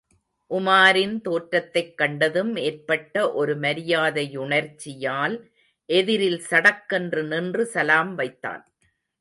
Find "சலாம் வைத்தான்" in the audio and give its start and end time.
7.65-8.63